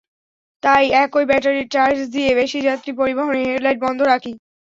[0.63, 4.33] তাই একই ব্যাটারির চার্জ দিয়ে বেশি যাত্রী পরিবহনে হেডলাইট বন্ধ রাখি।